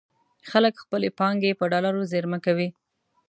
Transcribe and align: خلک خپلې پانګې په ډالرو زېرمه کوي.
خلک 0.49 0.73
خپلې 0.83 1.09
پانګې 1.19 1.57
په 1.59 1.65
ډالرو 1.71 2.09
زېرمه 2.11 2.39
کوي. 2.45 2.67